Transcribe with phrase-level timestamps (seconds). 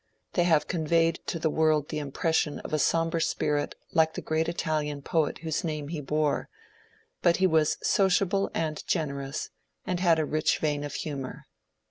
[0.33, 4.21] They have con veyed to the world the impression of a sombre spirit like the
[4.23, 6.49] great Italian poet whose name he bore;
[7.21, 9.51] but he was sociable and generous,
[9.85, 11.45] and had a rich vein of humour.